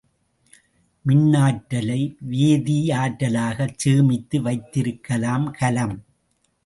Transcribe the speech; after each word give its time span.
மின்னாற்றலை 1.05 1.99
வேதியாற்றலாகச் 2.31 3.77
சேமித்து 3.77 4.41
வைத்திருக்கும் 4.41 5.51
கலம். 5.59 5.97